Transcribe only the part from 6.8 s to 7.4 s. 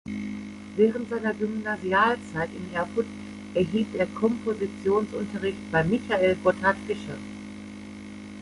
Fischer.